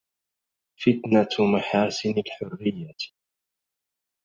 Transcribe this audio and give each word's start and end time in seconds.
فتنته 0.81 1.45
محاسن 1.51 2.13
الحريه 2.25 2.95